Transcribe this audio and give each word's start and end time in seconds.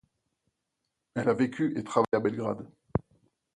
Elle 1.13 1.29
a 1.29 1.33
vécu 1.35 1.77
et 1.77 1.83
travaillé 1.83 2.15
à 2.15 2.19
Belgrade. 2.19 2.67